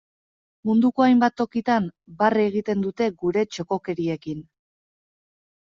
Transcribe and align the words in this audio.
Munduko 0.69 1.05
hainbat 1.07 1.35
tokitan, 1.41 1.91
barre 2.23 2.47
egiten 2.53 2.83
dute 2.87 3.11
gure 3.23 3.47
txokokeriekin. 3.53 4.43